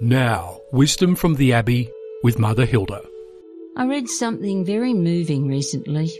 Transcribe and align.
Now, 0.00 0.58
wisdom 0.72 1.14
from 1.14 1.36
the 1.36 1.52
Abbey 1.52 1.88
with 2.24 2.38
Mother 2.38 2.66
Hilda. 2.66 3.00
I 3.76 3.86
read 3.86 4.08
something 4.08 4.64
very 4.64 4.92
moving 4.92 5.46
recently. 5.46 6.10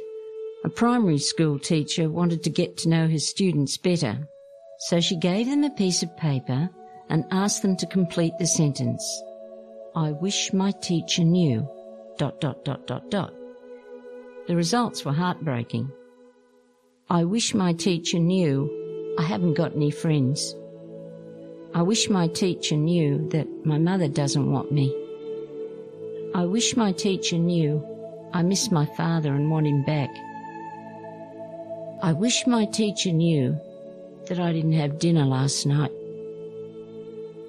A 0.64 0.68
primary 0.68 1.18
school 1.18 1.58
teacher 1.58 2.08
wanted 2.08 2.44
to 2.44 2.50
get 2.50 2.76
to 2.78 2.88
know 2.88 3.08
his 3.08 3.26
students 3.26 3.76
better, 3.76 4.28
so 4.78 5.00
she 5.00 5.16
gave 5.16 5.46
them 5.46 5.64
a 5.64 5.70
piece 5.70 6.04
of 6.04 6.16
paper 6.16 6.70
and 7.08 7.24
asked 7.32 7.62
them 7.62 7.76
to 7.78 7.86
complete 7.86 8.32
the 8.38 8.46
sentence. 8.46 9.04
I 9.96 10.12
wish 10.12 10.52
my 10.52 10.70
teacher 10.70 11.24
knew. 11.24 11.68
Dot, 12.16 12.40
dot, 12.40 12.64
dot, 12.64 12.86
dot, 12.86 13.10
dot. 13.10 13.34
The 14.46 14.54
results 14.54 15.04
were 15.04 15.12
heartbreaking. 15.12 15.90
I 17.10 17.24
wish 17.24 17.54
my 17.54 17.72
teacher 17.72 18.20
knew 18.20 19.16
I 19.18 19.24
haven't 19.24 19.54
got 19.54 19.74
any 19.74 19.90
friends. 19.90 20.54
I 21.74 21.82
wish 21.82 22.08
my 22.08 22.28
teacher 22.28 22.76
knew 22.76 23.28
that 23.30 23.48
my 23.66 23.78
mother 23.78 24.06
doesn't 24.06 24.52
want 24.52 24.70
me. 24.70 24.94
I 26.32 26.44
wish 26.44 26.76
my 26.76 26.92
teacher 26.92 27.36
knew 27.36 27.84
I 28.32 28.42
miss 28.42 28.70
my 28.70 28.86
father 28.86 29.34
and 29.34 29.50
want 29.50 29.66
him 29.66 29.82
back. 29.82 30.10
I 32.00 32.12
wish 32.12 32.46
my 32.46 32.64
teacher 32.66 33.10
knew 33.10 33.58
that 34.26 34.38
I 34.38 34.52
didn't 34.52 34.74
have 34.74 35.00
dinner 35.00 35.24
last 35.24 35.66
night. 35.66 35.90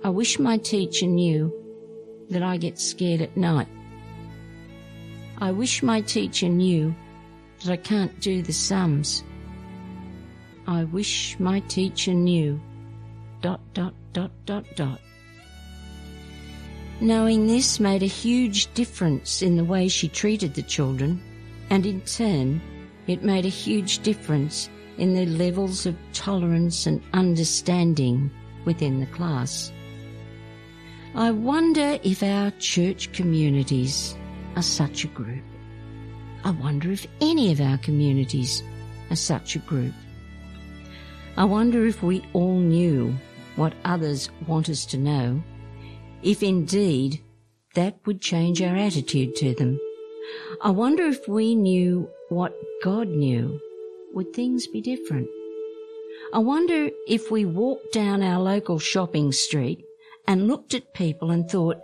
I 0.03 0.09
wish 0.09 0.39
my 0.39 0.57
teacher 0.57 1.05
knew 1.05 1.53
that 2.31 2.41
I 2.41 2.57
get 2.57 2.79
scared 2.79 3.21
at 3.21 3.37
night. 3.37 3.67
I 5.37 5.51
wish 5.51 5.83
my 5.83 6.01
teacher 6.01 6.49
knew 6.49 6.95
that 7.63 7.71
I 7.71 7.77
can't 7.77 8.19
do 8.21 8.41
the 8.41 8.53
sums. 8.53 9.23
I 10.65 10.85
wish 10.85 11.39
my 11.39 11.59
teacher 11.59 12.15
knew. 12.15 12.59
Dot, 13.45 13.61
dot, 13.75 13.93
dot, 14.11 14.31
dot, 14.47 14.65
dot. 14.75 14.99
Knowing 16.99 17.45
this 17.45 17.79
made 17.79 18.01
a 18.01 18.07
huge 18.07 18.73
difference 18.73 19.43
in 19.43 19.55
the 19.55 19.63
way 19.63 19.87
she 19.87 20.07
treated 20.07 20.55
the 20.55 20.63
children, 20.63 21.21
and 21.69 21.85
in 21.85 22.01
turn, 22.01 22.59
it 23.05 23.21
made 23.21 23.45
a 23.45 23.49
huge 23.49 23.99
difference 23.99 24.67
in 24.97 25.13
the 25.13 25.27
levels 25.27 25.85
of 25.85 25.95
tolerance 26.11 26.87
and 26.87 27.03
understanding 27.13 28.31
within 28.65 28.99
the 28.99 29.05
class. 29.05 29.71
I 31.13 31.29
wonder 31.29 31.99
if 32.01 32.23
our 32.23 32.49
church 32.57 33.11
communities 33.13 34.17
are 34.55 34.63
such 34.63 35.03
a 35.03 35.09
group. 35.09 35.43
I 36.43 36.49
wonder 36.49 36.91
if 36.91 37.05
any 37.21 37.51
of 37.51 37.61
our 37.61 37.77
communities 37.77 38.63
are 39.11 39.15
such 39.15 39.55
a 39.55 39.59
group. 39.59 39.93
I 41.37 41.43
wonder 41.43 41.85
if 41.85 42.01
we 42.01 42.23
all 42.33 42.57
knew 42.57 43.15
what 43.55 43.73
others 43.83 44.29
want 44.47 44.69
us 44.69 44.85
to 44.87 44.97
know, 44.97 45.41
if 46.23 46.43
indeed 46.43 47.21
that 47.75 47.97
would 48.05 48.21
change 48.21 48.61
our 48.61 48.75
attitude 48.75 49.35
to 49.35 49.53
them. 49.53 49.79
I 50.61 50.71
wonder 50.71 51.03
if 51.03 51.27
we 51.27 51.55
knew 51.55 52.09
what 52.29 52.55
God 52.83 53.07
knew, 53.07 53.59
would 54.13 54.33
things 54.33 54.67
be 54.67 54.81
different? 54.81 55.27
I 56.33 56.39
wonder 56.39 56.89
if 57.07 57.29
we 57.29 57.45
walked 57.45 57.93
down 57.93 58.23
our 58.23 58.41
local 58.41 58.79
shopping 58.79 59.31
street 59.31 59.85
and 60.27 60.47
looked 60.47 60.73
at 60.73 60.93
people 60.93 61.31
and 61.31 61.49
thought, 61.49 61.77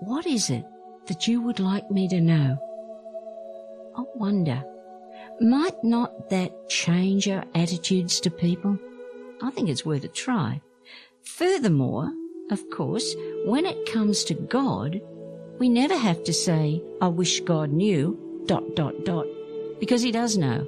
what 0.00 0.26
is 0.26 0.50
it 0.50 0.64
that 1.06 1.26
you 1.26 1.40
would 1.42 1.60
like 1.60 1.90
me 1.90 2.08
to 2.08 2.20
know? 2.20 2.56
I 3.96 4.02
wonder, 4.14 4.62
might 5.40 5.82
not 5.84 6.30
that 6.30 6.68
change 6.68 7.28
our 7.28 7.44
attitudes 7.54 8.20
to 8.20 8.30
people? 8.30 8.78
I 9.42 9.50
think 9.50 9.68
it's 9.68 9.84
worth 9.84 10.04
a 10.04 10.08
try. 10.08 10.60
Furthermore, 11.26 12.12
of 12.50 12.70
course, 12.70 13.14
when 13.44 13.66
it 13.66 13.92
comes 13.92 14.24
to 14.24 14.34
God, 14.34 15.00
we 15.58 15.68
never 15.68 15.96
have 15.96 16.24
to 16.24 16.32
say, 16.32 16.82
I 17.00 17.08
wish 17.08 17.40
God 17.40 17.70
knew, 17.72 18.18
dot, 18.46 18.74
dot, 18.74 19.04
dot, 19.04 19.26
because 19.78 20.02
He 20.02 20.12
does 20.12 20.38
know. 20.38 20.66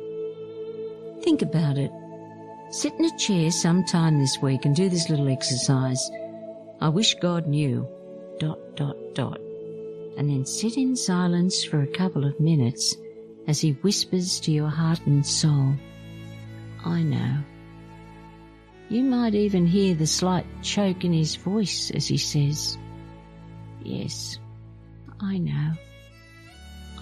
Think 1.23 1.43
about 1.43 1.79
it. 1.79 1.91
Sit 2.71 2.93
in 2.99 3.07
a 3.07 3.19
chair 3.19 3.51
sometime 3.51 4.19
this 4.19 4.39
week 4.43 4.65
and 4.65 4.77
do 4.77 4.89
this 4.89 5.09
little 5.09 5.29
exercise. 5.29 6.11
I 6.81 6.89
wish 6.91 7.15
God 7.15 7.47
knew, 7.47 7.89
dot, 8.39 8.59
dot, 8.77 8.97
dot 9.15 9.41
and 10.19 10.29
then 10.29 10.45
sit 10.45 10.77
in 10.77 10.97
silence 10.97 11.65
for 11.65 11.81
a 11.81 11.87
couple 11.87 12.25
of 12.25 12.41
minutes 12.41 12.97
as 13.47 13.61
he 13.61 13.71
whispers 13.83 14.41
to 14.41 14.51
your 14.51 14.69
heart 14.69 15.01
and 15.07 15.25
soul, 15.25 15.75
I 16.85 17.03
know. 17.03 17.37
You 18.91 19.03
might 19.03 19.35
even 19.35 19.67
hear 19.67 19.95
the 19.95 20.07
slight 20.07 20.47
choke 20.63 21.05
in 21.05 21.13
his 21.13 21.37
voice 21.37 21.91
as 21.91 22.07
he 22.07 22.17
says, 22.17 22.79
Yes, 23.83 24.39
I 25.21 25.39
know. 25.39 25.73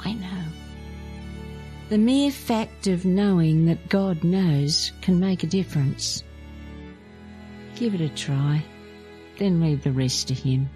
I 0.04 0.12
know. 0.14 0.44
The 1.88 1.98
mere 1.98 2.32
fact 2.32 2.88
of 2.88 3.04
knowing 3.04 3.66
that 3.66 3.88
God 3.88 4.24
knows 4.24 4.92
can 5.02 5.20
make 5.20 5.44
a 5.44 5.46
difference. 5.46 6.24
Give 7.76 7.94
it 7.94 8.00
a 8.00 8.08
try, 8.08 8.64
then 9.38 9.60
leave 9.60 9.84
the 9.84 9.92
rest 9.92 10.28
to 10.28 10.34
Him. 10.34 10.68